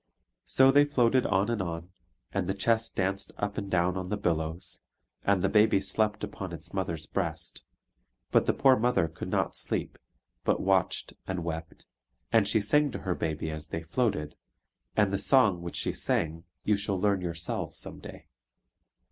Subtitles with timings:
[0.47, 1.91] So they floated on and on,
[2.33, 4.81] and the chest danced up and down upon the billows,
[5.23, 7.61] and the baby slept upon its mother's breast:
[8.31, 9.99] but the poor mother could not sleep,
[10.43, 11.85] but watched and wept,
[12.31, 14.35] and she sang to her baby as they floated;
[14.97, 18.25] and the song which she sang you shall learn yourselves some day.